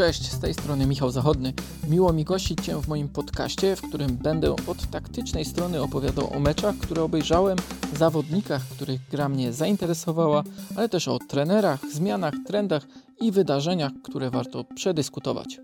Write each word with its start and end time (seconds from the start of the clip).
Cześć, 0.00 0.32
z 0.32 0.40
tej 0.40 0.54
strony 0.54 0.86
Michał 0.86 1.10
Zachodny. 1.10 1.52
Miło 1.88 2.12
mi 2.12 2.24
gościć 2.24 2.64
Cię 2.64 2.82
w 2.82 2.88
moim 2.88 3.08
podcaście, 3.08 3.76
w 3.76 3.82
którym 3.82 4.16
będę 4.16 4.52
od 4.52 4.90
taktycznej 4.90 5.44
strony 5.44 5.82
opowiadał 5.82 6.36
o 6.36 6.40
meczach, 6.40 6.76
które 6.76 7.02
obejrzałem, 7.02 7.58
zawodnikach, 7.96 8.62
których 8.62 9.00
gra 9.10 9.28
mnie 9.28 9.52
zainteresowała, 9.52 10.42
ale 10.76 10.88
też 10.88 11.08
o 11.08 11.18
trenerach, 11.18 11.80
zmianach, 11.92 12.34
trendach 12.46 12.86
i 13.20 13.32
wydarzeniach, 13.32 13.92
które 14.02 14.30
warto 14.30 14.64
przedyskutować. 14.64 15.60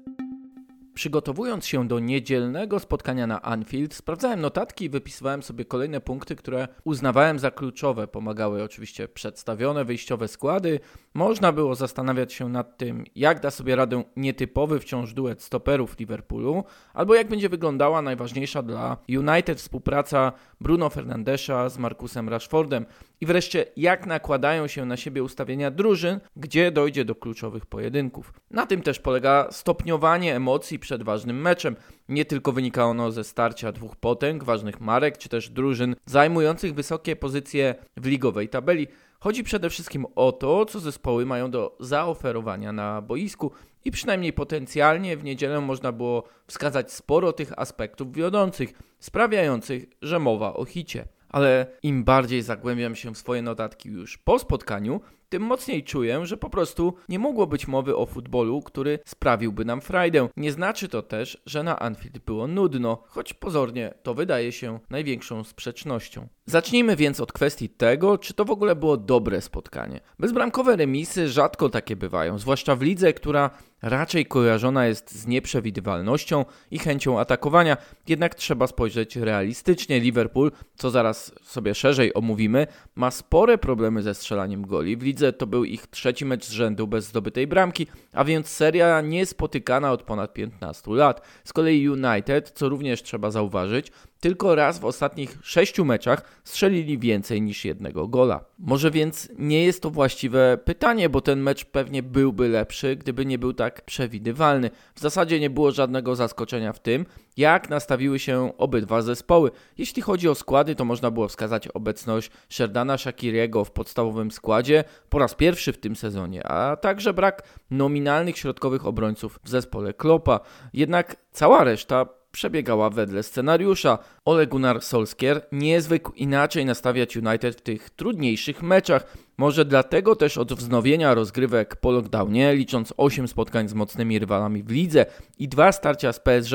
Przygotowując 0.96 1.66
się 1.66 1.88
do 1.88 1.98
niedzielnego 1.98 2.80
spotkania 2.80 3.26
na 3.26 3.42
Anfield, 3.42 3.94
sprawdzałem 3.94 4.40
notatki 4.40 4.84
i 4.84 4.88
wypisywałem 4.88 5.42
sobie 5.42 5.64
kolejne 5.64 6.00
punkty, 6.00 6.36
które 6.36 6.68
uznawałem 6.84 7.38
za 7.38 7.50
kluczowe. 7.50 8.08
Pomagały 8.08 8.62
oczywiście 8.62 9.08
przedstawione 9.08 9.85
wyjściowe 9.85 10.29
składy. 10.29 10.80
Można 11.14 11.52
było 11.52 11.74
zastanawiać 11.74 12.32
się 12.32 12.48
nad 12.48 12.79
tym, 12.79 13.04
jak 13.14 13.40
da 13.40 13.50
sobie 13.50 13.76
radę 13.76 14.04
nietypowy 14.16 14.80
wciąż 14.80 15.12
duet 15.12 15.43
stoperów 15.43 15.98
Liverpoolu, 15.98 16.64
albo 16.94 17.14
jak 17.14 17.29
będzie 17.29 17.49
wyglądała 17.49 18.02
najważniejsza 18.02 18.63
dla 18.63 18.96
United 19.08 19.58
współpraca 19.58 20.32
Bruno 20.60 20.90
Fernandesza 20.90 21.68
z 21.68 21.79
Markusem 21.79 22.29
Rashfordem. 22.29 22.86
I 23.20 23.26
wreszcie, 23.26 23.66
jak 23.76 24.06
nakładają 24.06 24.66
się 24.66 24.84
na 24.84 24.96
siebie 24.96 25.22
ustawienia 25.22 25.70
drużyn, 25.70 26.20
gdzie 26.36 26.70
dojdzie 26.70 27.04
do 27.04 27.14
kluczowych 27.14 27.66
pojedynków. 27.66 28.32
Na 28.50 28.66
tym 28.66 28.82
też 28.82 28.98
polega 28.98 29.48
stopniowanie 29.50 30.36
emocji 30.36 30.79
przed 30.79 31.02
ważnym 31.02 31.40
meczem. 31.40 31.76
Nie 32.08 32.24
tylko 32.24 32.52
wynika 32.52 32.84
ono 32.84 33.12
ze 33.12 33.24
starcia 33.24 33.72
dwóch 33.72 33.97
potęg, 33.97 34.44
ważnych 34.44 34.80
marek, 34.80 35.19
czy 35.19 35.28
też 35.28 35.50
drużyn 35.50 35.97
zajmujących 36.06 36.74
wysokie 36.74 37.16
pozycje 37.16 37.74
w 37.97 38.06
ligowej 38.06 38.48
tabeli. 38.48 38.86
Chodzi 39.20 39.44
przede 39.44 39.70
wszystkim 39.70 40.06
o 40.14 40.32
to, 40.32 40.64
co 40.64 40.80
zespoły 40.80 41.26
mają 41.26 41.50
do 41.50 41.76
zaoferowania 41.80 42.72
na 42.72 43.02
boisku 43.02 43.52
i 43.84 43.91
przynajmniej 43.91 44.32
potencjalnie 44.32 45.16
w 45.16 45.24
niedzielę 45.24 45.60
można 45.60 45.92
było 45.92 46.24
wskazać 46.46 46.92
sporo 46.92 47.32
tych 47.32 47.58
aspektów 47.58 48.12
wiodących, 48.12 48.72
sprawiających, 48.98 49.84
że 50.02 50.19
mowa 50.19 50.54
o 50.54 50.64
hicie 50.64 51.08
ale 51.36 51.66
im 51.82 52.04
bardziej 52.04 52.42
zagłębiam 52.42 52.96
się 52.96 53.14
w 53.14 53.18
swoje 53.18 53.42
notatki 53.42 53.88
już 53.88 54.18
po 54.18 54.38
spotkaniu, 54.38 55.00
tym 55.28 55.42
mocniej 55.42 55.84
czuję, 55.84 56.27
że 56.27 56.36
po 56.36 56.50
prostu 56.50 56.94
nie 57.08 57.19
mogło 57.19 57.46
być 57.46 57.69
mowy 57.69 57.96
o 57.96 58.06
futbolu, 58.06 58.62
który 58.62 58.98
sprawiłby 59.05 59.64
nam 59.64 59.80
frajdę. 59.80 60.28
Nie 60.36 60.52
znaczy 60.52 60.88
to 60.88 61.02
też, 61.02 61.42
że 61.46 61.62
na 61.62 61.78
Anfield 61.78 62.19
było 62.19 62.46
nudno, 62.46 63.02
choć 63.06 63.34
pozornie 63.34 63.94
to 64.02 64.14
wydaje 64.14 64.52
się 64.52 64.80
największą 64.91 65.44
sprzecznością. 65.44 66.28
Zacznijmy 66.47 66.97
więc 66.97 67.20
od 67.20 67.32
kwestii 67.32 67.69
tego, 67.69 68.19
czy 68.19 68.34
to 68.34 68.44
w 68.44 68.50
ogóle 68.50 68.77
było 68.77 68.97
dobre 68.97 69.41
spotkanie. 69.41 70.00
Bezbramkowe 70.19 70.77
remisy 70.77 71.28
rzadko 71.28 71.69
takie 71.69 71.97
bywają, 71.97 72.38
zwłaszcza 72.38 72.77
w 72.77 72.82
lidze, 72.82 73.12
która 73.12 73.50
raczej 73.82 74.27
kojarzona 74.27 74.86
jest 74.86 75.12
z 75.12 75.27
nieprzewidywalnością 75.27 76.44
i 76.70 76.78
chęcią 76.78 77.20
atakowania, 77.20 77.77
jednak 78.08 78.34
trzeba 78.34 78.66
spojrzeć 78.66 79.16
realistycznie. 79.16 80.00
Liverpool, 80.00 80.52
co 80.77 80.91
zaraz 80.91 81.32
sobie 81.42 81.74
szerzej 81.74 82.14
omówimy, 82.14 82.66
ma 82.94 83.10
spore 83.10 83.58
problemy 83.58 84.02
ze 84.02 84.14
strzelaniem 84.14 84.66
goli. 84.66 84.97
W 84.97 85.02
lidze 85.02 85.16
to 85.39 85.47
był 85.47 85.64
ich 85.64 85.86
trzeci 85.86 86.25
mecz 86.25 86.45
z 86.45 86.50
rzędu 86.50 86.86
bez 86.86 87.05
zdobytej 87.05 87.47
bramki, 87.47 87.86
a 88.12 88.25
więc 88.25 88.48
seria 88.48 89.00
niespotykana 89.00 89.92
od 89.92 90.03
ponad 90.03 90.34
15 90.34 90.91
lat. 90.91 91.20
Z 91.45 91.53
kolei 91.53 91.89
United, 91.89 92.50
co 92.50 92.69
również 92.69 93.03
trzeba 93.03 93.31
zauważyć, 93.31 93.92
tylko 94.20 94.55
raz 94.55 94.78
w 94.78 94.84
ostatnich 94.84 95.39
sześciu 95.42 95.84
meczach 95.84 96.41
strzelili 96.45 96.98
więcej 96.98 97.42
niż 97.42 97.64
jednego 97.64 98.09
gola. 98.09 98.45
Może 98.59 98.91
więc 98.91 99.28
nie 99.39 99.64
jest 99.64 99.83
to 99.83 99.91
właściwe 99.91 100.59
pytanie, 100.64 101.09
bo 101.09 101.20
ten 101.20 101.41
mecz 101.41 101.64
pewnie 101.64 102.03
byłby 102.03 102.48
lepszy, 102.48 102.97
gdyby 102.97 103.27
nie 103.27 103.39
był 103.39 103.53
tak 103.53 103.84
przewidywalny. 103.84 104.71
W 104.94 105.00
zasadzie 105.00 105.41
nie 105.41 105.50
było 105.50 105.72
żadnego 105.72 106.16
zaskoczenia 106.16 106.72
w 106.72 106.81
tym, 106.81 107.06
jak 107.37 107.71
nastawiły 107.71 108.19
się 108.19 108.53
obydwa 108.59 109.03
zespoły. 109.03 109.50
Jeśli 109.78 110.03
chodzi 110.03 110.28
o 110.28 110.34
składy, 110.34 110.75
to 110.75 110.84
można 110.84 111.10
było 111.10 111.28
wskazać 111.28 111.69
obecność 111.69 112.31
Sherdana 112.49 112.99
Shakiriego 112.99 113.65
w 113.65 113.71
podstawowym 113.71 114.31
składzie 114.31 114.84
po 115.09 115.19
raz 115.19 115.34
pierwszy 115.34 115.72
w 115.72 115.78
tym 115.78 115.97
sezonie, 115.97 116.47
a 116.47 116.76
także 116.76 117.15
brak 117.15 117.43
nominalnych 117.71 118.38
środkowych 118.38 118.87
obrońców 118.87 119.38
w 119.44 119.49
zespole 119.49 119.94
Klopa. 119.94 120.41
Jednak 120.72 121.16
cała 121.32 121.65
reszta 121.65 122.06
przebiegała 122.36 122.91
wedle 122.91 123.22
scenariusza. 123.22 123.98
Ole 124.24 124.47
Gunnar 124.47 124.82
Solskjaer 124.82 125.47
nie 125.52 125.80
zwykł 125.80 126.12
inaczej 126.12 126.64
nastawiać 126.64 127.16
United 127.16 127.56
w 127.56 127.60
tych 127.60 127.91
trudniejszych 127.91 128.62
meczach. 128.62 129.16
Może 129.36 129.64
dlatego 129.64 130.16
też 130.16 130.38
od 130.38 130.52
wznowienia 130.52 131.14
rozgrywek 131.14 131.76
po 131.76 131.91
lockdownie, 131.91 132.54
licząc 132.54 132.94
8 132.96 133.28
spotkań 133.28 133.69
z 133.69 133.75
mocnymi 133.75 134.19
rywalami 134.19 134.62
w 134.62 134.70
lidze 134.70 135.06
i 135.38 135.48
dwa 135.48 135.72
starcia 135.72 136.12
z 136.12 136.20
PSG, 136.20 136.52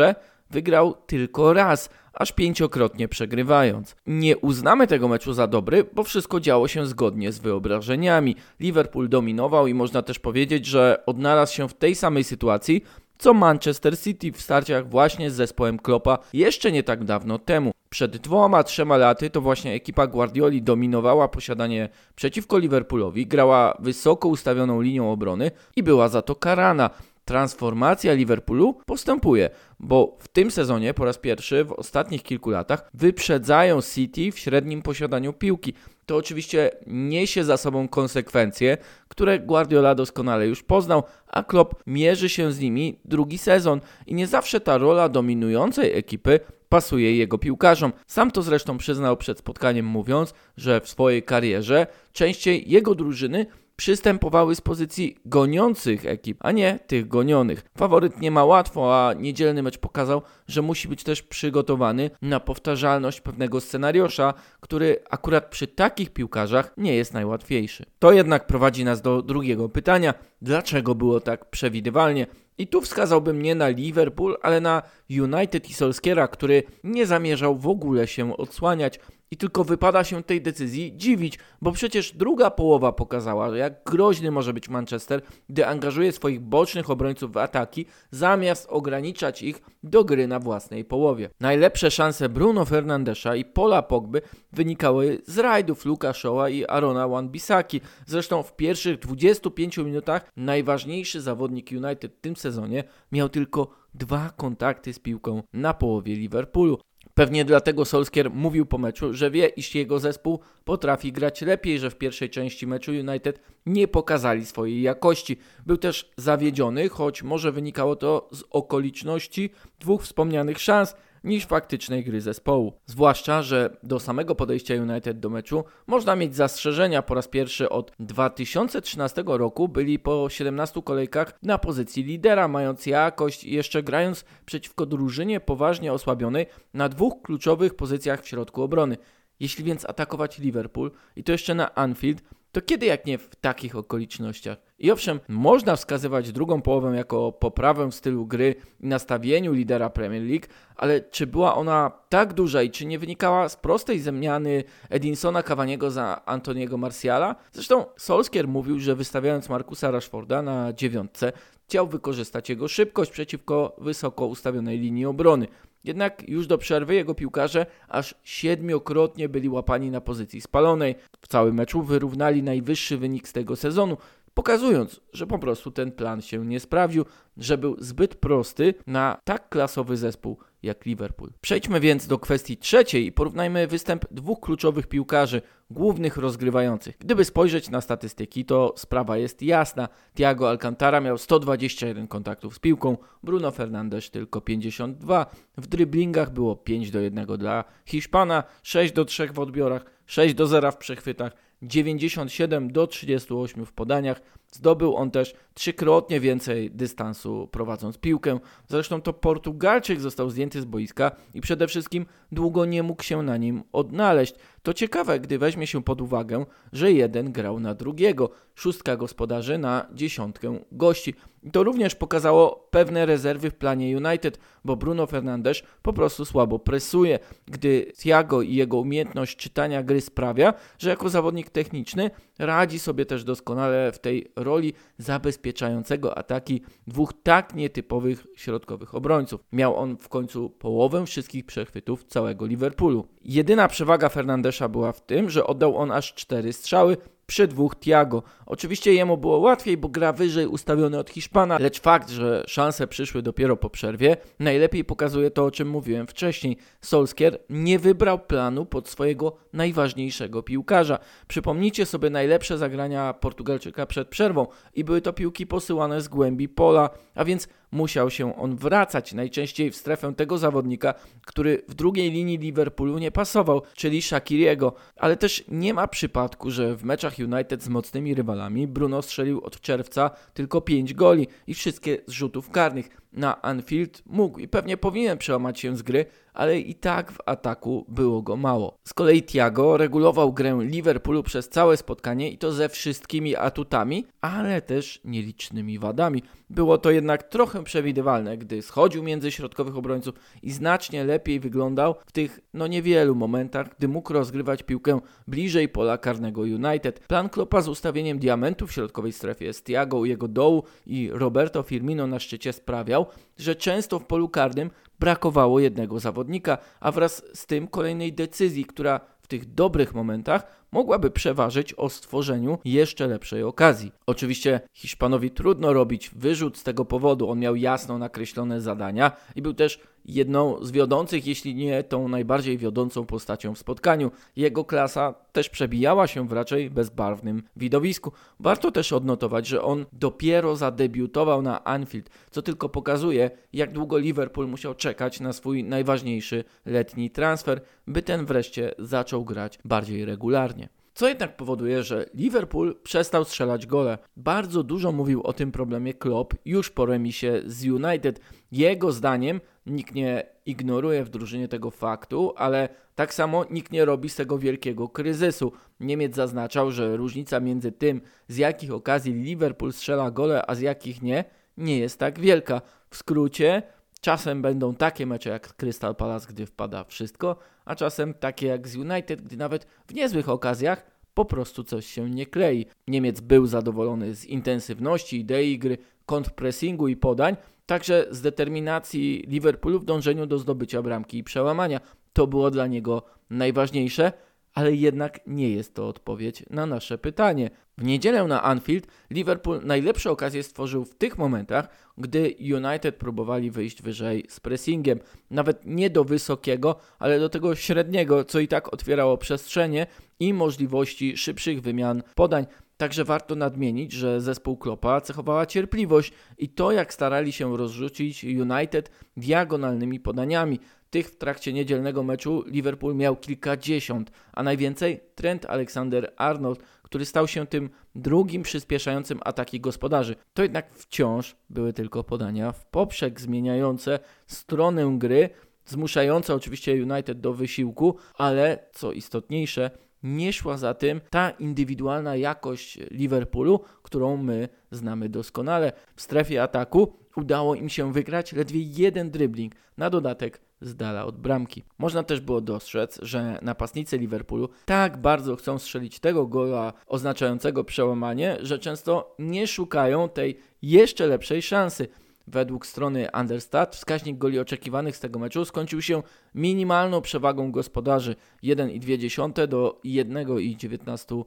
wygrał 0.50 0.94
tylko 1.06 1.54
raz, 1.54 1.90
aż 2.14 2.32
pięciokrotnie 2.32 3.08
przegrywając. 3.08 3.96
Nie 4.08 4.38
uznamy 4.38 4.88
tego 4.88 5.08
meczu 5.08 5.34
za 5.34 5.48
dobry, 5.48 5.84
bo 5.94 6.04
wszystko 6.04 6.40
działo 6.40 6.68
się 6.68 6.86
zgodnie 6.86 7.32
z 7.32 7.40
wyobrażeniami. 7.40 8.36
Liverpool 8.60 9.10
dominował 9.10 9.68
i 9.68 9.74
można 9.74 10.02
też 10.02 10.20
powiedzieć, 10.20 10.66
że 10.66 11.04
odnalazł 11.06 11.54
się 11.54 11.70
w 11.70 11.74
tej 11.74 11.96
samej 11.96 12.24
sytuacji, 12.24 12.84
co 13.22 13.34
Manchester 13.34 14.00
City 14.00 14.32
w 14.32 14.42
starciach 14.42 14.90
właśnie 14.90 15.32
z 15.32 15.34
zespołem 15.34 15.80
Kloppa 15.80 16.18
jeszcze 16.34 16.72
nie 16.72 16.84
tak 16.84 17.04
dawno 17.04 17.40
temu. 17.40 17.72
Przed 17.90 18.18
dwoma, 18.18 18.64
trzema 18.64 18.98
laty 18.98 19.30
to 19.30 19.42
właśnie 19.42 19.74
ekipa 19.74 20.08
Guardioli 20.08 20.62
dominowała 20.62 21.28
posiadanie 21.28 21.90
przeciwko 22.16 22.58
Liverpoolowi, 22.58 23.28
grała 23.28 23.78
wysoko 23.80 24.28
ustawioną 24.28 24.82
linią 24.82 25.12
obrony 25.12 25.52
i 25.76 25.84
była 25.84 26.10
za 26.10 26.22
to 26.22 26.36
karana 26.36 26.90
transformacja 27.26 28.14
Liverpoolu 28.14 28.78
postępuje, 28.86 29.50
bo 29.80 30.18
w 30.20 30.28
tym 30.28 30.52
sezonie 30.52 30.94
po 30.94 31.06
raz 31.06 31.18
pierwszy 31.18 31.64
w 31.64 31.72
ostatnich 31.72 32.24
kilku 32.24 32.50
latach 32.50 32.90
wyprzedzają 32.94 33.82
City 33.82 34.32
w 34.32 34.40
średnim 34.40 34.82
posiadaniu 34.82 35.34
piłki. 35.34 35.74
To 36.06 36.16
oczywiście 36.16 36.72
niesie 36.88 37.44
za 37.44 37.58
sobą 37.58 37.88
konsekwencje, 37.88 38.78
które 39.08 39.40
Guardiola 39.40 39.96
doskonale 39.96 40.48
już 40.48 40.64
poznał, 40.64 41.04
a 41.28 41.44
Klopp 41.44 41.84
mierzy 41.88 42.30
się 42.30 42.52
z 42.52 42.60
nimi 42.60 43.00
drugi 43.06 43.38
sezon 43.38 43.82
i 44.08 44.14
nie 44.14 44.28
zawsze 44.28 44.60
ta 44.60 44.78
rola 44.78 45.10
dominującej 45.10 45.98
ekipy 45.98 46.40
pasuje 46.70 47.18
jego 47.18 47.38
piłkarzom. 47.38 47.94
Sam 48.08 48.32
to 48.32 48.42
zresztą 48.42 48.78
przyznał 48.78 49.18
przed 49.18 49.40
spotkaniem 49.40 49.86
mówiąc, 49.86 50.34
że 50.58 50.82
w 50.82 50.90
swojej 50.90 51.24
karierze 51.24 51.88
częściej 52.14 52.72
jego 52.72 52.96
drużyny 52.96 53.46
przystępowały 53.82 54.56
z 54.56 54.62
pozycji 54.62 55.18
goniących 55.26 56.06
ekip, 56.06 56.38
a 56.40 56.52
nie 56.52 56.80
tych 56.88 57.08
gonionych. 57.08 57.64
Faworyt 57.78 58.22
nie 58.22 58.32
ma 58.32 58.46
łatwo, 58.46 58.96
a 58.96 59.14
niedzielny 59.14 59.64
mecz 59.64 59.78
pokazał, 59.78 60.22
że 60.48 60.62
musi 60.62 60.88
być 60.88 61.04
też 61.04 61.22
przygotowany 61.22 62.10
na 62.22 62.40
powtarzalność 62.40 63.22
pewnego 63.22 63.62
scenariusza, 63.62 64.34
który 64.60 65.00
akurat 65.10 65.50
przy 65.50 65.68
takich 65.68 66.10
piłkarzach 66.10 66.74
nie 66.78 66.96
jest 66.96 67.14
najłatwiejszy. 67.14 67.86
To 68.00 68.12
jednak 68.12 68.48
prowadzi 68.48 68.86
nas 68.86 69.02
do 69.02 69.22
drugiego 69.22 69.70
pytania: 69.70 70.14
dlaczego 70.42 70.96
było 70.96 71.20
tak 71.20 71.50
przewidywalnie? 71.50 72.28
I 72.58 72.68
tu 72.68 72.82
wskazałbym 72.82 73.42
nie 73.42 73.56
na 73.56 73.70
Liverpool, 73.70 74.38
ale 74.42 74.62
na 74.62 74.82
United 75.10 75.70
i 75.70 75.74
Solskiera, 75.74 76.28
który 76.28 76.64
nie 76.84 77.06
zamierzał 77.06 77.58
w 77.58 77.68
ogóle 77.68 78.08
się 78.08 78.38
odsłaniać 78.38 79.00
i 79.32 79.38
tylko 79.38 79.64
wypada 79.64 80.04
się 80.04 80.24
tej 80.24 80.42
decyzji 80.42 80.94
dziwić, 80.98 81.40
bo 81.62 81.72
przecież 81.72 82.12
druga 82.12 82.50
połowa 82.50 82.92
pokazała, 82.92 83.58
jak 83.58 83.84
groźny 83.86 84.32
może 84.32 84.54
być 84.54 84.70
Manchester, 84.70 85.22
gdy 85.50 85.68
angażuje 85.68 86.12
swoich 86.12 86.40
bocznych 86.40 86.90
obrońców 86.90 87.32
w 87.32 87.38
ataki, 87.38 87.86
zamiast 88.12 88.68
ograniczać 88.70 89.42
ich 89.42 89.62
do 89.84 90.04
gry 90.04 90.28
na 90.28 90.40
własnej 90.40 90.86
połowie. 90.86 91.30
Najlepsze 91.40 91.92
szanse 91.92 92.30
Bruno 92.30 92.66
Fernandesza 92.66 93.36
i 93.36 93.46
Pola 93.46 93.82
Pogby 93.82 94.22
wynikały 94.54 95.22
z 95.28 95.38
rajdów 95.38 95.86
Luka 95.86 96.12
Shaw'a 96.12 96.52
i 96.52 96.66
Arona 96.66 97.08
Wan-Bissaki. 97.08 97.82
Zresztą 98.06 98.44
w 98.44 98.56
pierwszych 98.56 99.00
25 99.00 99.78
minutach 99.78 100.32
najważniejszy 100.38 101.22
zawodnik 101.22 101.70
United 101.72 102.14
w 102.14 102.22
tym 102.22 102.36
sezonie 102.36 102.84
miał 103.12 103.30
tylko 103.30 103.68
dwa 103.94 104.30
kontakty 104.30 104.94
z 104.94 105.00
piłką 105.00 105.44
na 105.54 105.74
połowie 105.74 106.16
Liverpoolu. 106.16 106.78
Pewnie 107.14 107.46
dlatego 107.46 107.86
Solskjaer 107.86 108.32
mówił 108.32 108.66
po 108.66 108.78
meczu, 108.78 109.14
że 109.14 109.32
wie, 109.32 109.48
iż 109.48 109.76
jego 109.76 110.00
zespół 110.00 110.40
potrafi 110.64 111.12
grać 111.12 111.42
lepiej, 111.42 111.80
że 111.80 111.90
w 111.90 111.98
pierwszej 111.98 112.30
części 112.30 112.68
meczu 112.68 112.92
United 112.92 113.40
nie 113.66 113.88
pokazali 113.88 114.46
swojej 114.46 114.82
jakości. 114.82 115.38
Był 115.66 115.78
też 115.78 116.12
zawiedziony, 116.18 116.90
choć 116.90 117.24
może 117.24 117.52
wynikało 117.52 117.96
to 117.96 118.30
z 118.32 118.44
okoliczności 118.50 119.50
dwóch 119.80 120.04
wspomnianych 120.04 120.60
szans, 120.60 120.96
niż 121.24 121.46
faktycznej 121.46 122.04
gry 122.04 122.22
zespołu. 122.22 122.74
Zwłaszcza, 122.86 123.42
że 123.42 123.78
do 123.84 124.00
samego 124.00 124.36
podejścia 124.36 124.74
United 124.76 125.20
do 125.20 125.30
meczu 125.30 125.64
można 125.88 126.16
mieć 126.16 126.36
zastrzeżenia. 126.36 127.02
Po 127.02 127.14
raz 127.14 127.28
pierwszy 127.28 127.70
od 127.70 127.92
2013 128.00 129.24
roku 129.26 129.68
byli 129.68 130.00
po 130.00 130.30
17 130.30 130.82
kolejkach 130.82 131.34
na 131.44 131.58
pozycji 131.58 132.04
lidera, 132.04 132.48
mając 132.48 132.86
jakość 132.86 133.44
i 133.44 133.54
jeszcze 133.54 133.84
grając 133.84 134.26
przeciwko 134.46 134.86
drużynie 134.86 135.40
poważnie 135.40 135.94
osłabionej 135.94 136.46
na 136.74 136.90
dwóch 136.90 137.22
kluczowych 137.22 137.76
pozycjach 137.76 138.22
w 138.22 138.28
środku 138.28 138.62
obrony. 138.62 138.98
Jeśli 139.40 139.64
więc 139.64 139.86
atakować 139.86 140.40
Liverpool 140.40 140.92
i 141.16 141.24
to 141.24 141.32
jeszcze 141.32 141.56
na 141.56 141.76
Anfield, 141.76 142.22
to 142.52 142.62
kiedy 142.62 142.86
jak 142.86 143.06
nie 143.06 143.18
w 143.18 143.36
takich 143.36 143.76
okolicznościach? 143.76 144.58
I 144.80 144.92
owszem, 144.92 145.20
można 145.28 145.76
wskazywać 145.76 146.32
drugą 146.32 146.62
połowę 146.62 146.96
jako 146.96 147.32
poprawę 147.32 147.88
w 147.88 147.96
stylu 147.96 148.26
gry 148.26 148.56
i 148.80 148.88
nastawieniu 148.88 149.54
lidera 149.54 149.90
Premier 149.90 150.24
League, 150.24 150.46
ale 150.76 151.02
czy 151.02 151.28
była 151.28 151.56
ona 151.56 151.92
tak 152.10 152.34
duża 152.34 152.62
i 152.62 152.72
czy 152.72 152.86
nie 152.86 153.00
wynikała 153.00 153.50
z 153.50 153.56
prostej 153.56 154.00
zamiany 154.00 154.64
Edinsona 154.90 155.44
Cavaniego 155.44 155.92
za 155.92 156.22
Antoniego 156.26 156.78
Marciala? 156.78 157.36
Zresztą 157.52 157.86
Solskier 157.98 158.48
mówił, 158.48 158.80
że 158.80 158.96
wystawiając 158.96 159.50
Markusa 159.50 159.92
Rashforda 159.92 160.42
na 160.42 160.74
dziewiątce, 160.74 161.32
chciał 161.68 161.88
wykorzystać 161.88 162.50
jego 162.50 162.68
szybkość 162.68 163.12
przeciwko 163.12 163.76
wysoko 163.78 164.26
ustawionej 164.26 164.80
linii 164.80 165.06
obrony. 165.06 165.48
Jednak 165.84 166.30
już 166.30 166.48
do 166.48 166.58
przerwy 166.58 166.96
jego 166.96 167.16
piłkarze 167.16 167.66
aż 167.88 168.16
siedmiokrotnie 168.24 169.30
byli 169.30 169.50
łapani 169.50 169.92
na 169.92 170.02
pozycji 170.02 170.42
spalonej. 170.42 170.96
W 171.22 171.28
całym 171.28 171.56
meczu 171.56 171.84
wyrównali 171.84 172.44
najwyższy 172.44 172.98
wynik 172.98 173.28
z 173.28 173.34
tego 173.34 173.56
sezonu, 173.56 173.98
pokazując, 174.34 175.02
że 175.14 175.28
po 175.28 175.40
prostu 175.40 175.72
ten 175.72 175.92
plan 175.92 176.22
się 176.22 176.46
nie 176.46 176.60
sprawdził, 176.60 177.06
że 177.38 177.58
był 177.58 177.76
zbyt 177.80 178.16
prosty 178.16 178.74
na 178.88 179.18
tak 179.24 179.50
klasowy 179.50 179.98
zespół 179.98 180.38
jak 180.64 180.86
Liverpool. 180.86 181.30
Przejdźmy 181.42 181.80
więc 181.80 182.08
do 182.08 182.20
kwestii 182.20 182.58
trzeciej 182.58 183.06
i 183.06 183.12
porównajmy 183.12 183.68
występ 183.68 184.06
dwóch 184.12 184.40
kluczowych 184.40 184.88
piłkarzy, 184.88 185.42
głównych 185.70 186.18
rozgrywających. 186.18 186.98
Gdyby 186.98 187.26
spojrzeć 187.26 187.70
na 187.70 187.82
statystyki, 187.82 188.46
to 188.46 188.74
sprawa 188.78 189.18
jest 189.18 189.42
jasna. 189.42 189.90
Thiago 190.16 190.50
Alcantara 190.50 191.02
miał 191.02 191.18
121 191.18 192.08
kontaktów 192.08 192.56
z 192.56 192.60
piłką, 192.60 192.98
Bruno 193.24 193.52
Fernandes 193.52 194.12
tylko 194.12 194.42
52. 194.42 195.26
W 195.58 195.68
driblingach 195.68 196.34
było 196.34 196.56
5 196.56 196.92
do 196.92 197.00
1 197.00 197.26
dla 197.26 197.64
Hiszpana, 197.86 198.44
6 198.64 198.94
do 198.94 199.06
3 199.06 199.28
w 199.28 199.40
odbiorach, 199.40 199.86
6 200.06 200.34
do 200.34 200.48
0 200.48 200.72
w 200.72 200.78
przechwytach, 200.78 201.34
97 201.62 202.72
do 202.72 202.88
38 202.88 203.66
w 203.66 203.74
podaniach. 203.74 204.22
Zdobył 204.52 204.96
on 204.96 205.12
też 205.12 205.34
trzykrotnie 205.54 206.20
więcej 206.20 206.72
dystansu 206.72 207.48
prowadząc 207.52 207.98
piłkę. 207.98 208.40
Zresztą 208.68 209.02
to 209.02 209.14
Portugalczyk 209.14 210.00
został 210.00 210.30
zdjęty 210.30 210.62
z 210.62 210.66
boiska 210.66 211.12
i 211.34 211.42
przede 211.42 211.68
wszystkim 211.68 212.06
długo 212.32 212.66
nie 212.66 212.84
mógł 212.84 213.04
się 213.04 213.24
na 213.24 213.38
nim 213.38 213.64
odnaleźć. 213.72 214.36
To 214.64 214.74
ciekawe, 214.74 215.20
gdy 215.20 215.40
weźmie 215.40 215.68
się 215.68 215.84
pod 215.84 216.02
uwagę, 216.02 216.46
że 216.74 216.92
jeden 216.92 217.32
grał 217.32 217.60
na 217.60 217.76
drugiego, 217.76 218.30
szóstka 218.56 218.98
gospodarzy 218.98 219.58
na 219.58 219.88
dziesiątkę 219.94 220.60
gości. 220.72 221.14
I 221.44 221.52
to 221.52 221.64
również 221.64 221.96
pokazało 221.96 222.68
pewne 222.72 223.06
rezerwy 223.06 223.50
w 223.50 223.56
planie 223.56 223.98
United, 223.98 224.40
bo 224.66 224.76
Bruno 224.76 225.08
Fernandes 225.08 225.64
po 225.82 225.94
prostu 225.94 226.26
słabo 226.26 226.60
presuje, 226.60 227.20
gdy 227.46 227.92
Thiago 227.98 228.42
i 228.42 228.56
jego 228.56 228.78
umiejętność 228.78 229.38
czytania 229.38 229.84
gry 229.84 230.02
sprawia, 230.02 230.54
że 230.80 230.90
jako 230.90 231.10
zawodnik 231.10 231.50
techniczny 231.50 232.12
radzi 232.40 232.80
sobie 232.80 233.06
też 233.06 233.24
doskonale 233.24 233.92
w 233.92 234.00
tej 234.00 234.32
roli 234.44 234.74
zabezpieczającego 234.98 236.18
ataki 236.18 236.62
dwóch 236.88 237.14
tak 237.24 237.56
nietypowych 237.56 238.28
środkowych 238.36 238.96
obrońców. 238.96 239.44
Miał 239.52 239.78
on 239.78 239.98
w 239.98 240.10
końcu 240.10 240.50
połowę 240.50 241.06
wszystkich 241.06 241.46
przechwytów 241.46 242.04
całego 242.04 242.46
Liverpoolu. 242.46 243.08
Jedyna 243.24 243.68
przewaga 243.68 244.10
Fernandesza 244.10 244.70
była 244.70 244.92
w 244.92 245.06
tym, 245.06 245.30
że 245.30 245.48
oddał 245.48 245.78
on 245.78 245.92
aż 245.92 246.14
cztery 246.14 246.54
strzały, 246.54 246.98
przy 247.32 247.48
dwóch 247.48 247.76
Tiago. 247.76 248.24
Oczywiście 248.46 248.94
jemu 248.94 249.18
było 249.18 249.38
łatwiej, 249.38 249.78
bo 249.78 249.90
gra 249.90 250.14
wyżej 250.14 250.48
ustawiony 250.48 251.00
od 251.00 251.10
Hiszpana, 251.10 251.58
lecz 251.60 251.82
fakt, 251.82 252.10
że 252.10 252.44
szanse 252.48 252.88
przyszły 252.88 253.22
dopiero 253.22 253.58
po 253.58 253.70
przerwie, 253.70 254.18
najlepiej 254.40 254.86
pokazuje 254.86 255.32
to, 255.32 255.46
o 255.46 255.52
czym 255.52 255.70
mówiłem 255.70 256.08
wcześniej. 256.08 256.58
Solskier 256.82 257.40
nie 257.50 257.80
wybrał 257.80 258.20
planu 258.20 258.66
pod 258.66 258.90
swojego 258.90 259.36
najważniejszego 259.54 260.44
piłkarza. 260.44 261.00
Przypomnijcie 261.28 261.86
sobie 261.86 262.10
najlepsze 262.10 262.58
zagrania 262.58 263.14
Portugalczyka 263.14 263.86
przed 263.86 264.08
przerwą 264.08 264.48
i 264.74 264.84
były 264.84 265.02
to 265.02 265.14
piłki 265.14 265.48
posyłane 265.48 266.02
z 266.02 266.08
głębi 266.08 266.50
pola, 266.50 266.90
a 267.16 267.26
więc 267.26 267.48
musiał 267.72 268.10
się 268.10 268.36
on 268.36 268.56
wracać 268.56 269.14
najczęściej 269.14 269.72
w 269.72 269.76
strefę 269.76 270.14
tego 270.16 270.38
zawodnika, 270.38 270.94
który 271.26 271.64
w 271.68 271.74
drugiej 271.74 272.12
linii 272.12 272.38
Liverpoolu 272.38 272.98
nie 272.98 273.12
pasował, 273.12 273.62
czyli 273.76 274.02
Shakiriego. 274.02 274.74
Ale 274.96 275.18
też 275.18 275.44
nie 275.48 275.74
ma 275.74 275.88
przypadku, 275.88 276.52
że 276.52 276.76
w 276.76 276.84
meczach 276.84 277.14
United 277.20 277.64
z 277.64 277.70
mocnymi 277.70 278.16
rywalami 278.16 278.68
Bruno 278.68 279.02
strzelił 279.02 279.42
od 279.42 279.62
czerwca 279.62 280.10
tylko 280.34 280.62
5 280.62 280.94
goli 280.94 281.28
i 281.48 281.54
wszystkie 281.54 281.98
z 282.08 282.12
rzutów 282.12 282.50
karnych 282.50 283.01
na 283.14 283.42
Anfield 283.42 284.02
mógł 284.06 284.40
i 284.40 284.48
pewnie 284.48 284.78
powinien 284.78 285.18
przełamać 285.18 285.60
się 285.60 285.78
z 285.78 285.82
gry, 285.82 286.06
ale 286.34 286.60
i 286.60 286.76
tak 286.76 287.12
w 287.12 287.18
ataku 287.26 287.86
było 287.88 288.22
go 288.22 288.38
mało. 288.38 288.78
Z 288.84 288.94
kolei 288.94 289.24
Thiago 289.24 289.78
regulował 289.78 290.34
grę 290.34 290.58
Liverpoolu 290.62 291.24
przez 291.24 291.50
całe 291.50 291.78
spotkanie 291.78 292.32
i 292.32 292.38
to 292.38 292.52
ze 292.52 292.70
wszystkimi 292.70 293.36
atutami, 293.36 294.06
ale 294.22 294.62
też 294.62 295.02
nielicznymi 295.06 295.80
wadami. 295.80 296.24
Było 296.50 296.78
to 296.78 296.92
jednak 296.92 297.24
trochę 297.24 297.64
przewidywalne, 297.64 298.38
gdy 298.38 298.62
schodził 298.62 299.04
między 299.04 299.32
środkowych 299.32 299.78
obrońców 299.78 300.16
i 300.44 300.52
znacznie 300.52 301.04
lepiej 301.04 301.40
wyglądał 301.40 301.96
w 302.06 302.12
tych 302.12 302.40
no 302.54 302.68
niewielu 302.68 303.16
momentach, 303.16 303.76
gdy 303.78 303.88
mógł 303.88 304.14
rozgrywać 304.14 304.64
piłkę 304.64 305.00
bliżej 305.28 305.70
pola 305.70 305.98
karnego 305.98 306.42
United. 306.42 307.00
Plan 307.00 307.30
Klopa 307.30 307.62
z 307.62 307.68
ustawieniem 307.68 308.20
diamentu 308.20 308.68
w 308.68 308.72
środkowej 308.72 309.12
strefie 309.12 309.54
z 309.54 309.64
Thiago 309.64 309.98
u 309.98 310.06
jego 310.06 310.28
dołu 310.28 310.64
i 310.86 311.10
Roberto 311.14 311.64
Firmino 311.64 312.08
na 312.08 312.20
szczycie 312.20 312.54
sprawiał, 312.54 313.01
że 313.38 313.56
często 313.56 314.00
w 314.00 314.06
polu 314.06 314.30
karnym 314.30 314.72
brakowało 315.00 315.60
jednego 315.60 316.00
zawodnika, 316.00 316.58
a 316.80 316.92
wraz 316.92 317.24
z 317.34 317.46
tym 317.46 317.68
kolejnej 317.68 318.14
decyzji, 318.14 318.66
która 318.66 319.00
w 319.22 319.28
tych 319.28 319.54
dobrych 319.54 319.94
momentach 319.94 320.61
mogłaby 320.72 321.12
przeważyć 321.12 321.74
o 321.74 321.90
stworzeniu 321.90 322.58
jeszcze 322.66 323.08
lepszej 323.08 323.44
okazji. 323.44 323.92
Oczywiście 324.06 324.62
Hiszpanowi 324.74 325.32
trudno 325.32 325.74
robić 325.74 326.12
wyrzut 326.16 326.58
z 326.58 326.64
tego 326.64 326.86
powodu, 326.86 327.30
on 327.30 327.40
miał 327.40 327.56
jasno 327.56 327.98
nakreślone 327.98 328.62
zadania 328.62 329.12
i 329.36 329.42
był 329.42 329.54
też 329.54 329.80
jedną 330.06 330.66
z 330.66 330.72
wiodących, 330.72 331.28
jeśli 331.28 331.56
nie 331.56 331.84
tą 331.84 332.08
najbardziej 332.08 332.58
wiodącą 332.58 333.06
postacią 333.06 333.56
w 333.56 333.58
spotkaniu. 333.58 334.12
Jego 334.36 334.66
klasa 334.66 335.14
też 335.32 335.50
przebijała 335.50 336.08
się 336.08 336.28
w 336.28 336.32
raczej 336.32 336.70
bezbarwnym 336.70 337.44
widowisku. 337.56 338.12
Warto 338.40 338.72
też 338.72 338.94
odnotować, 338.94 339.48
że 339.48 339.62
on 339.62 339.86
dopiero 339.94 340.56
zadebiutował 340.56 341.42
na 341.42 341.64
Anfield, 341.64 342.10
co 342.32 342.42
tylko 342.42 342.70
pokazuje, 342.70 343.32
jak 343.54 343.72
długo 343.72 343.98
Liverpool 343.98 344.48
musiał 344.48 344.76
czekać 344.76 345.20
na 345.20 345.34
swój 345.34 345.64
najważniejszy 345.64 346.44
letni 346.66 347.10
transfer, 347.10 347.62
by 347.88 348.02
ten 348.02 348.26
wreszcie 348.26 348.76
zaczął 348.80 349.26
grać 349.26 349.60
bardziej 349.66 350.06
regularnie. 350.06 350.61
Co 350.94 351.08
jednak 351.08 351.38
powoduje, 351.38 351.84
że 351.84 352.06
Liverpool 352.14 352.76
przestał 352.84 353.26
strzelać 353.26 353.66
gole. 353.66 353.98
Bardzo 354.18 354.64
dużo 354.64 354.92
mówił 354.92 355.22
o 355.22 355.34
tym 355.34 355.52
problemie 355.52 355.94
Klopp 355.94 356.34
już 356.46 356.70
po 356.70 356.86
remisie 356.86 357.42
z 357.46 357.66
United. 357.66 358.20
Jego 358.52 358.92
zdaniem 358.92 359.42
nikt 359.66 359.96
nie 359.96 360.26
ignoruje 360.46 361.04
w 361.04 361.10
drużynie 361.10 361.48
tego 361.48 361.72
faktu, 361.72 362.34
ale 362.38 362.70
tak 362.96 363.14
samo 363.14 363.46
nikt 363.50 363.72
nie 363.72 363.86
robi 363.86 364.10
z 364.10 364.16
tego 364.16 364.38
wielkiego 364.38 364.90
kryzysu. 364.90 365.52
Niemiec 365.80 366.16
zaznaczał, 366.16 366.72
że 366.72 366.98
różnica 366.98 367.40
między 367.40 367.72
tym, 367.72 368.02
z 368.28 368.38
jakich 368.38 368.74
okazji 368.74 369.14
Liverpool 369.14 369.74
strzela 369.74 370.12
gole, 370.12 370.46
a 370.48 370.56
z 370.56 370.60
jakich 370.60 371.02
nie, 371.02 371.26
nie 371.58 371.80
jest 371.80 372.00
tak 372.00 372.20
wielka. 372.20 372.62
W 372.90 372.96
skrócie, 372.96 373.64
Czasem 374.02 374.42
będą 374.42 374.76
takie 374.76 375.06
mecze 375.06 375.30
jak 375.30 375.56
Crystal 375.56 375.96
Palace, 375.96 376.28
gdy 376.30 376.46
wpada 376.46 376.84
wszystko, 376.84 377.36
a 377.66 377.76
czasem 377.76 378.14
takie 378.14 378.48
jak 378.48 378.68
z 378.68 378.76
United, 378.76 379.22
gdy 379.22 379.38
nawet 379.38 379.66
w 379.88 379.94
niezłych 379.94 380.30
okazjach 380.30 380.86
po 381.14 381.26
prostu 381.26 381.64
coś 381.64 381.86
się 381.86 382.10
nie 382.10 382.26
klei. 382.26 382.66
Niemiec 382.88 383.22
był 383.22 383.46
zadowolony 383.48 384.16
z 384.16 384.26
intensywności, 384.26 385.20
idei 385.20 385.60
gry, 385.60 385.78
kontrpressingu 386.06 386.88
i 386.88 386.96
podań, 386.96 387.36
także 387.66 388.08
z 388.12 388.22
determinacji 388.22 389.26
Liverpoolu 389.28 389.80
w 389.80 389.86
dążeniu 389.86 390.26
do 390.26 390.38
zdobycia 390.38 390.82
bramki 390.82 391.18
i 391.18 391.24
przełamania. 391.24 391.80
To 392.14 392.28
było 392.28 392.52
dla 392.52 392.68
niego 392.68 393.04
najważniejsze, 393.30 394.12
ale 394.54 394.76
jednak 394.76 395.20
nie 395.28 395.50
jest 395.50 395.76
to 395.76 395.88
odpowiedź 395.88 396.44
na 396.50 396.66
nasze 396.66 396.98
pytanie. 396.98 397.50
W 397.82 397.84
niedzielę 397.84 398.24
na 398.24 398.44
Anfield 398.44 398.88
Liverpool 399.12 399.62
najlepsze 399.64 400.12
okazje 400.12 400.44
stworzył 400.44 400.86
w 400.86 400.96
tych 400.96 401.18
momentach, 401.18 401.70
gdy 401.98 402.36
United 402.56 402.96
próbowali 402.96 403.52
wyjść 403.52 403.82
wyżej 403.82 404.26
z 404.30 404.40
pressingiem. 404.40 405.00
Nawet 405.30 405.66
nie 405.66 405.90
do 405.90 406.04
wysokiego, 406.04 406.76
ale 407.00 407.20
do 407.20 407.30
tego 407.30 407.56
średniego, 407.56 408.24
co 408.24 408.40
i 408.40 408.48
tak 408.48 408.74
otwierało 408.74 409.18
przestrzenie 409.18 409.88
i 410.20 410.34
możliwości 410.34 411.18
szybszych 411.18 411.62
wymian 411.62 412.04
podań. 412.16 412.46
Także 412.78 413.06
warto 413.06 413.36
nadmienić, 413.36 413.92
że 413.92 414.22
zespół 414.22 414.58
Klopa 414.58 415.02
cechowała 415.02 415.46
cierpliwość 415.46 416.14
i 416.38 416.50
to, 416.50 416.72
jak 416.72 416.94
starali 416.94 417.32
się 417.32 417.58
rozrzucić 417.58 418.24
United 418.24 418.92
diagonalnymi 419.18 420.00
podaniami. 420.00 420.60
Tych 420.90 421.10
w 421.10 421.18
trakcie 421.18 421.54
niedzielnego 421.54 422.04
meczu 422.04 422.44
Liverpool 422.48 422.96
miał 422.96 423.16
kilkadziesiąt, 423.16 424.12
a 424.34 424.44
najwięcej 424.44 425.00
Trent 425.16 425.46
Alexander-Arnold, 425.46 426.60
który 426.92 427.06
stał 427.06 427.28
się 427.28 427.48
tym 427.48 427.70
drugim 427.96 428.44
przyspieszającym 428.44 429.20
ataki 429.24 429.60
gospodarzy. 429.60 430.16
To 430.34 430.44
jednak 430.44 430.76
wciąż 430.76 431.36
były 431.50 431.74
tylko 431.74 432.04
podania 432.04 432.52
w 432.52 432.66
poprzek 432.66 433.22
zmieniające 433.22 434.00
stronę 434.28 434.96
gry, 434.98 435.30
zmuszające 435.66 436.36
oczywiście 436.36 436.74
United 436.74 437.20
do 437.20 437.34
wysiłku, 437.34 437.98
ale 438.18 438.60
co 438.74 438.92
istotniejsze, 438.92 439.72
nie 440.04 440.34
szła 440.34 440.58
za 440.58 440.74
tym 440.74 441.02
ta 441.10 441.30
indywidualna 441.30 442.16
jakość 442.16 442.80
Liverpoolu, 442.92 443.60
którą 443.84 444.18
my 444.18 444.50
znamy 444.72 445.10
doskonale. 445.10 445.72
W 445.96 446.02
strefie 446.02 446.44
ataku 446.44 446.94
udało 447.16 447.56
im 447.56 447.70
się 447.70 447.94
wygrać 447.94 448.34
ledwie 448.34 448.62
jeden 448.62 449.12
dribbling, 449.12 449.56
na 449.78 449.90
dodatek 449.90 450.42
z 450.62 450.76
dala 450.76 451.06
od 451.06 451.18
bramki. 451.18 451.64
Można 451.78 452.04
też 452.04 452.20
było 452.20 452.42
dostrzec, 452.42 453.00
że 453.02 453.40
napastnicy 453.42 453.98
Liverpoolu 453.98 454.50
tak 454.66 454.98
bardzo 454.98 455.36
chcą 455.36 455.60
strzelić 455.60 456.00
tego 456.00 456.28
gola 456.28 456.74
oznaczającego 456.88 457.64
przełamanie, 457.64 458.38
że 458.42 458.60
często 458.60 459.16
nie 459.20 459.48
szukają 459.48 460.10
tej 460.10 460.40
jeszcze 460.62 461.08
lepszej 461.08 461.42
szansy. 461.42 461.88
Według 462.28 462.66
strony 462.66 463.08
Understat 463.20 463.76
wskaźnik 463.76 464.18
goli 464.18 464.40
oczekiwanych 464.40 464.96
z 464.96 465.00
tego 465.00 465.20
meczu 465.20 465.46
skończył 465.46 465.82
się 465.82 466.04
minimalną 466.36 467.02
przewagą 467.02 467.52
gospodarzy 467.52 468.16
1,2 468.44 469.48
do 469.48 469.80
1,19 469.86 471.24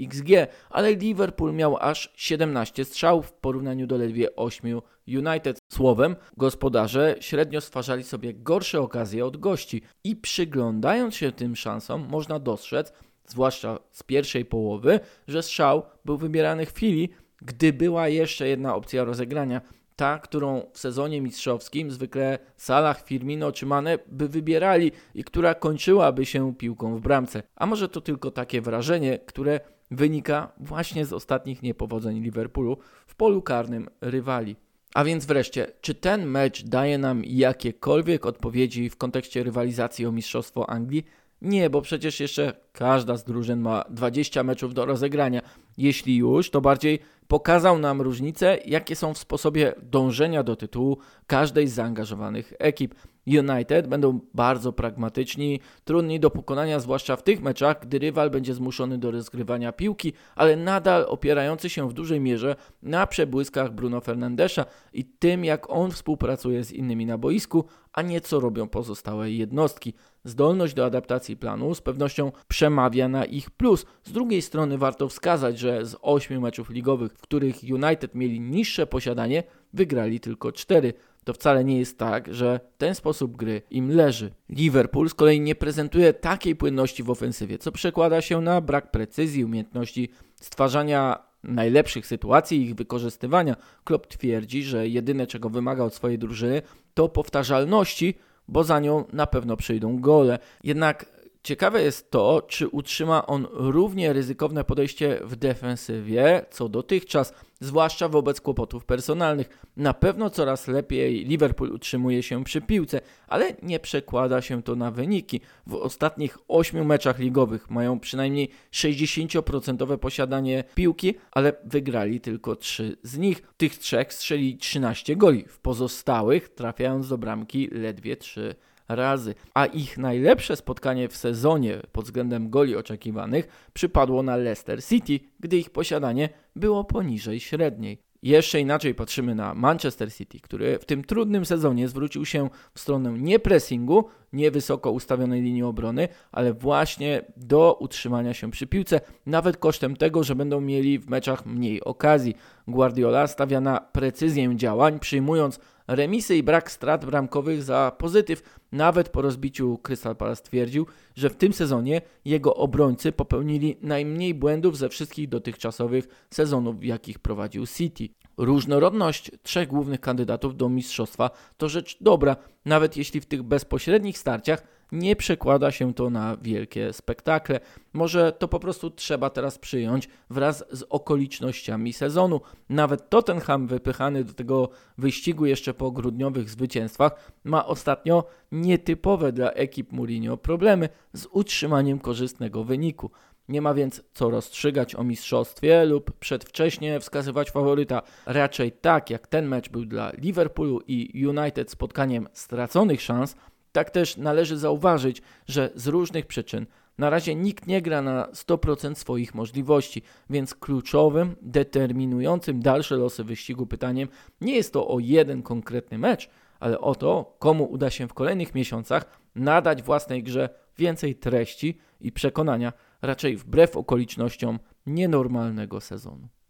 XG, 0.00 0.28
ale 0.70 0.94
Liverpool 0.94 1.54
miał 1.54 1.76
aż 1.76 2.12
17 2.16 2.84
strzałów 2.84 3.26
w 3.26 3.32
porównaniu 3.32 3.86
do 3.86 3.96
ledwie 3.96 4.36
8 4.36 4.80
United. 5.08 5.58
Słowem, 5.72 6.16
gospodarze 6.36 7.14
średnio 7.20 7.60
stwarzali 7.60 8.04
sobie 8.04 8.34
gorsze 8.34 8.80
okazje 8.80 9.26
od 9.26 9.36
gości 9.36 9.82
i 10.04 10.16
przyglądając 10.16 11.14
się 11.14 11.32
tym 11.32 11.56
szansom 11.56 12.08
można 12.10 12.38
dostrzec, 12.38 12.92
zwłaszcza 13.26 13.78
z 13.92 14.02
pierwszej 14.02 14.44
połowy, 14.44 15.00
że 15.28 15.42
strzał 15.42 15.82
był 16.04 16.18
wybierany 16.18 16.66
w 16.66 16.72
chwili, 16.72 17.08
gdy 17.42 17.72
była 17.72 18.08
jeszcze 18.08 18.48
jedna 18.48 18.74
opcja 18.74 19.04
rozegrania 19.04 19.60
ta, 19.96 20.18
którą 20.18 20.62
w 20.72 20.78
sezonie 20.78 21.20
mistrzowskim 21.20 21.90
zwykle 21.90 22.38
Salah, 22.56 23.04
Firmino 23.04 23.52
czy 23.52 23.66
Mane 23.66 23.98
by 24.06 24.28
wybierali 24.28 24.92
i 25.14 25.24
która 25.24 25.54
kończyłaby 25.54 26.26
się 26.26 26.54
piłką 26.54 26.96
w 26.96 27.00
bramce. 27.00 27.42
A 27.56 27.66
może 27.66 27.88
to 27.88 28.00
tylko 28.00 28.30
takie 28.30 28.60
wrażenie, 28.60 29.18
które 29.18 29.60
wynika 29.90 30.52
właśnie 30.60 31.06
z 31.06 31.12
ostatnich 31.12 31.62
niepowodzeń 31.62 32.20
Liverpoolu 32.20 32.78
w 33.06 33.14
polu 33.14 33.42
karnym 33.42 33.88
rywali. 34.00 34.56
A 34.94 35.04
więc 35.04 35.26
wreszcie, 35.26 35.66
czy 35.80 35.94
ten 35.94 36.26
mecz 36.26 36.64
daje 36.64 36.98
nam 36.98 37.22
jakiekolwiek 37.24 38.26
odpowiedzi 38.26 38.90
w 38.90 38.96
kontekście 38.96 39.42
rywalizacji 39.42 40.06
o 40.06 40.12
Mistrzostwo 40.12 40.70
Anglii? 40.70 41.04
Nie, 41.42 41.70
bo 41.70 41.82
przecież 41.82 42.20
jeszcze 42.20 42.56
każda 42.72 43.16
z 43.16 43.24
drużyn 43.24 43.60
ma 43.60 43.84
20 43.90 44.42
meczów 44.42 44.74
do 44.74 44.86
rozegrania. 44.86 45.40
Jeśli 45.76 46.16
już, 46.16 46.50
to 46.50 46.60
bardziej 46.60 46.98
pokazał 47.28 47.78
nam 47.78 48.00
różnice, 48.00 48.58
jakie 48.64 48.96
są 48.96 49.14
w 49.14 49.18
sposobie 49.18 49.74
dążenia 49.82 50.42
do 50.42 50.56
tytułu 50.56 50.98
każdej 51.26 51.68
z 51.68 51.74
zaangażowanych 51.74 52.52
ekip. 52.58 52.94
United 53.26 53.86
będą 53.86 54.20
bardzo 54.34 54.72
pragmatyczni, 54.72 55.60
trudni 55.84 56.20
do 56.20 56.30
pokonania, 56.30 56.80
zwłaszcza 56.80 57.16
w 57.16 57.22
tych 57.22 57.42
meczach, 57.42 57.80
gdy 57.80 57.98
rywal 57.98 58.30
będzie 58.30 58.54
zmuszony 58.54 58.98
do 58.98 59.10
rozgrywania 59.10 59.72
piłki, 59.72 60.12
ale 60.34 60.56
nadal 60.56 61.06
opierający 61.08 61.70
się 61.70 61.88
w 61.88 61.92
dużej 61.92 62.20
mierze 62.20 62.56
na 62.82 63.06
przebłyskach 63.06 63.74
Bruno 63.74 64.00
Fernandesza 64.00 64.64
i 64.92 65.04
tym, 65.04 65.44
jak 65.44 65.70
on 65.70 65.90
współpracuje 65.90 66.64
z 66.64 66.72
innymi 66.72 67.06
na 67.06 67.18
boisku, 67.18 67.64
a 67.92 68.02
nie 68.02 68.20
co 68.20 68.40
robią 68.40 68.68
pozostałe 68.68 69.30
jednostki. 69.30 69.94
Zdolność 70.24 70.74
do 70.74 70.84
adaptacji 70.84 71.36
planu 71.36 71.74
z 71.74 71.80
pewnością 71.80 72.32
przemawia 72.48 73.08
na 73.08 73.24
ich 73.24 73.50
plus. 73.50 73.86
Z 74.04 74.12
drugiej 74.12 74.42
strony 74.42 74.78
warto 74.78 75.08
wskazać, 75.08 75.58
że 75.58 75.86
z 75.86 75.96
8 76.02 76.42
meczów 76.42 76.70
ligowych, 76.70 77.12
w 77.12 77.20
których 77.20 77.56
United 77.70 78.14
mieli 78.14 78.40
niższe 78.40 78.86
posiadanie, 78.86 79.42
wygrali 79.72 80.20
tylko 80.20 80.52
4 80.52 80.94
to 81.26 81.32
wcale 81.32 81.64
nie 81.64 81.78
jest 81.78 81.98
tak, 81.98 82.34
że 82.34 82.60
ten 82.78 82.94
sposób 82.94 83.36
gry 83.36 83.62
im 83.70 83.90
leży. 83.90 84.30
Liverpool 84.48 85.08
z 85.08 85.14
kolei 85.14 85.40
nie 85.40 85.54
prezentuje 85.54 86.12
takiej 86.12 86.56
płynności 86.56 87.02
w 87.02 87.10
ofensywie, 87.10 87.58
co 87.58 87.72
przekłada 87.72 88.20
się 88.20 88.40
na 88.40 88.60
brak 88.60 88.90
precyzji, 88.90 89.44
umiejętności 89.44 90.08
stwarzania 90.34 91.18
najlepszych 91.42 92.06
sytuacji 92.06 92.58
i 92.58 92.62
ich 92.62 92.74
wykorzystywania. 92.74 93.56
Klopp 93.84 94.06
twierdzi, 94.06 94.62
że 94.62 94.88
jedyne 94.88 95.26
czego 95.26 95.50
wymaga 95.50 95.84
od 95.84 95.94
swojej 95.94 96.18
drużyny 96.18 96.62
to 96.94 97.08
powtarzalności, 97.08 98.14
bo 98.48 98.64
za 98.64 98.80
nią 98.80 99.04
na 99.12 99.26
pewno 99.26 99.56
przyjdą 99.56 100.00
gole. 100.00 100.38
Jednak 100.64 101.06
Ciekawe 101.46 101.82
jest 101.82 102.10
to, 102.10 102.42
czy 102.48 102.68
utrzyma 102.68 103.26
on 103.26 103.46
równie 103.50 104.12
ryzykowne 104.12 104.64
podejście 104.64 105.20
w 105.24 105.36
defensywie, 105.36 106.46
co 106.50 106.68
dotychczas, 106.68 107.34
zwłaszcza 107.60 108.08
wobec 108.08 108.40
kłopotów 108.40 108.84
personalnych. 108.84 109.66
Na 109.76 109.94
pewno 109.94 110.30
coraz 110.30 110.68
lepiej 110.68 111.24
Liverpool 111.24 111.72
utrzymuje 111.72 112.22
się 112.22 112.44
przy 112.44 112.60
piłce, 112.60 113.00
ale 113.28 113.56
nie 113.62 113.80
przekłada 113.80 114.42
się 114.42 114.62
to 114.62 114.76
na 114.76 114.90
wyniki. 114.90 115.40
W 115.66 115.74
ostatnich 115.74 116.38
8 116.48 116.86
meczach 116.86 117.18
ligowych 117.18 117.70
mają 117.70 118.00
przynajmniej 118.00 118.50
60% 118.72 119.98
posiadanie 119.98 120.64
piłki, 120.74 121.14
ale 121.30 121.52
wygrali 121.64 122.20
tylko 122.20 122.56
3 122.56 122.96
z 123.02 123.18
nich. 123.18 123.42
Tych 123.56 123.78
trzech 123.78 124.12
strzeli 124.12 124.56
13 124.56 125.16
goli, 125.16 125.44
w 125.48 125.58
pozostałych 125.58 126.48
trafiając 126.48 127.08
do 127.08 127.18
bramki 127.18 127.68
ledwie 127.72 128.16
3 128.16 128.54
razy, 128.88 129.34
a 129.54 129.66
ich 129.66 129.98
najlepsze 129.98 130.56
spotkanie 130.56 131.08
w 131.08 131.16
sezonie 131.16 131.80
pod 131.92 132.04
względem 132.04 132.50
goli 132.50 132.76
oczekiwanych 132.76 133.68
przypadło 133.72 134.22
na 134.22 134.36
Leicester 134.36 134.84
City, 134.84 135.20
gdy 135.40 135.56
ich 135.56 135.70
posiadanie 135.70 136.28
było 136.56 136.84
poniżej 136.84 137.40
średniej. 137.40 138.06
Jeszcze 138.22 138.60
inaczej 138.60 138.94
patrzymy 138.94 139.34
na 139.34 139.54
Manchester 139.54 140.12
City, 140.12 140.40
który 140.40 140.78
w 140.78 140.84
tym 140.84 141.04
trudnym 141.04 141.46
sezonie 141.46 141.88
zwrócił 141.88 142.24
się 142.24 142.48
w 142.74 142.80
stronę 142.80 143.12
nie 143.18 143.38
pressingu, 143.38 144.04
nie 144.32 144.50
wysoko 144.50 144.90
ustawionej 144.90 145.42
linii 145.42 145.62
obrony, 145.62 146.08
ale 146.32 146.52
właśnie 146.52 147.22
do 147.36 147.76
utrzymania 147.80 148.34
się 148.34 148.50
przy 148.50 148.66
piłce, 148.66 149.00
nawet 149.26 149.56
kosztem 149.56 149.96
tego, 149.96 150.24
że 150.24 150.34
będą 150.34 150.60
mieli 150.60 150.98
w 150.98 151.08
meczach 151.08 151.46
mniej 151.46 151.84
okazji. 151.84 152.34
Guardiola 152.68 153.26
stawia 153.26 153.60
na 153.60 153.80
precyzję 153.80 154.56
działań, 154.56 154.98
przyjmując 154.98 155.60
remisy 155.88 156.36
i 156.36 156.42
brak 156.42 156.70
strat 156.70 157.04
bramkowych 157.04 157.62
za 157.62 157.92
pozytyw. 157.98 158.42
Nawet 158.72 159.08
po 159.08 159.22
rozbiciu 159.22 159.78
Crystal 159.82 160.16
Palace 160.16 160.42
twierdził, 160.42 160.86
że 161.14 161.30
w 161.30 161.36
tym 161.36 161.52
sezonie 161.52 162.00
jego 162.24 162.54
obrońcy 162.54 163.12
popełnili 163.12 163.76
najmniej 163.82 164.34
błędów 164.34 164.78
ze 164.78 164.88
wszystkich 164.88 165.28
dotychczasowych 165.28 166.26
sezonów, 166.30 166.80
w 166.80 166.84
jakich 166.84 167.18
prowadził 167.18 167.66
City. 167.66 168.08
Różnorodność 168.36 169.30
trzech 169.42 169.68
głównych 169.68 170.00
kandydatów 170.00 170.56
do 170.56 170.68
mistrzostwa 170.68 171.30
to 171.56 171.68
rzecz 171.68 171.96
dobra, 172.00 172.36
nawet 172.64 172.96
jeśli 172.96 173.20
w 173.20 173.26
tych 173.26 173.42
bezpośrednich 173.42 174.18
starciach 174.18 174.62
nie 174.92 175.16
przekłada 175.16 175.70
się 175.70 175.94
to 175.94 176.10
na 176.10 176.36
wielkie 176.36 176.92
spektakle. 176.92 177.60
Może 177.92 178.32
to 178.32 178.48
po 178.48 178.60
prostu 178.60 178.90
trzeba 178.90 179.30
teraz 179.30 179.58
przyjąć 179.58 180.08
wraz 180.30 180.64
z 180.70 180.82
okolicznościami 180.82 181.92
sezonu. 181.92 182.40
Nawet 182.68 183.10
Tottenham 183.10 183.66
wypychany 183.66 184.24
do 184.24 184.32
tego 184.32 184.68
wyścigu 184.98 185.46
jeszcze 185.46 185.74
po 185.74 185.90
grudniowych 185.90 186.50
zwycięstwach 186.50 187.32
ma 187.44 187.66
ostatnio 187.66 188.24
nietypowe 188.52 189.32
dla 189.32 189.50
ekip 189.50 189.92
Mourinho 189.92 190.36
problemy 190.36 190.88
z 191.12 191.26
utrzymaniem 191.30 191.98
korzystnego 191.98 192.64
wyniku. 192.64 193.10
Nie 193.48 193.62
ma 193.62 193.74
więc 193.74 194.02
co 194.14 194.30
rozstrzygać 194.30 194.94
o 194.94 195.04
mistrzostwie 195.04 195.84
lub 195.84 196.12
przedwcześnie 196.18 197.00
wskazywać 197.00 197.50
faworyta. 197.50 198.02
Raczej 198.26 198.72
tak 198.72 199.10
jak 199.10 199.26
ten 199.26 199.48
mecz 199.48 199.68
był 199.68 199.84
dla 199.84 200.10
Liverpoolu 200.18 200.80
i 200.86 201.26
United 201.26 201.70
spotkaniem 201.70 202.28
straconych 202.32 203.02
szans, 203.02 203.36
tak 203.72 203.90
też 203.90 204.16
należy 204.16 204.58
zauważyć, 204.58 205.22
że 205.48 205.70
z 205.74 205.86
różnych 205.86 206.26
przyczyn 206.26 206.66
na 206.98 207.10
razie 207.10 207.34
nikt 207.34 207.66
nie 207.66 207.82
gra 207.82 208.02
na 208.02 208.28
100% 208.32 208.94
swoich 208.94 209.34
możliwości, 209.34 210.02
więc 210.30 210.54
kluczowym, 210.54 211.36
determinującym 211.42 212.60
dalsze 212.60 212.96
losy 212.96 213.24
wyścigu 213.24 213.66
pytaniem 213.66 214.08
nie 214.40 214.56
jest 214.56 214.72
to 214.72 214.88
o 214.88 214.98
jeden 214.98 215.42
konkretny 215.42 215.98
mecz, 215.98 216.30
ale 216.60 216.80
o 216.80 216.94
to, 216.94 217.36
komu 217.38 217.64
uda 217.64 217.90
się 217.90 218.08
w 218.08 218.14
kolejnych 218.14 218.54
miesiącach 218.54 219.04
nadać 219.34 219.82
własnej 219.82 220.22
grze 220.22 220.48
więcej 220.78 221.14
treści 221.14 221.78
i 222.00 222.12
przekonania, 222.12 222.72
raczej 223.02 223.36
wbrew 223.36 223.76
okolicznościom 223.76 224.58
nienormalnego 224.86 225.80
sezonu. 225.80 226.28